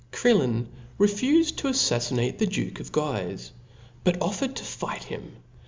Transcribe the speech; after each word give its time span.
Crillon/refufed 0.11 1.57
to 1.57 1.67
aflaffinate 1.67 2.39
the 2.39 2.47
duke 2.47 2.79
of 2.79 2.91
Guife, 2.91 3.51
but 4.03 4.19
offered 4.19 4.55
to 4.55 4.63
fight 4.63 5.03
him. 5.03 5.33